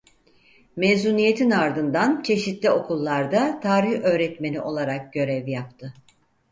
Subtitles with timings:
[0.75, 5.93] Mezuniyetin ardından çeşitli okullarda tarih öğretmeni olarak görev yaptı.